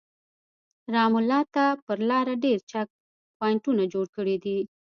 رام 0.93 1.13
الله 1.19 1.41
ته 1.55 1.65
پر 1.85 1.97
لاره 2.09 2.33
ډېر 2.43 2.59
چک 2.71 2.87
پواینټونه 3.37 3.83
جوړ 3.93 4.05
کړي 4.15 4.35
دي. 4.43 4.57